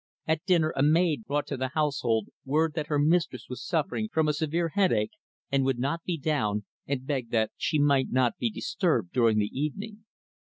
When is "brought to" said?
1.25-1.57